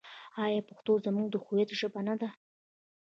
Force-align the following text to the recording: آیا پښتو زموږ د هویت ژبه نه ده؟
آیا 0.43 0.61
پښتو 0.67 0.91
زموږ 1.05 1.27
د 1.31 1.35
هویت 1.45 1.69
ژبه 1.79 2.01
نه 2.07 2.15
ده؟ 2.21 2.29